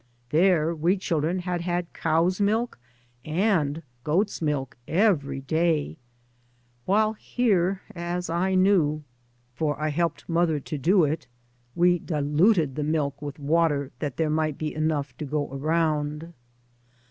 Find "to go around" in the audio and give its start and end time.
15.17-16.33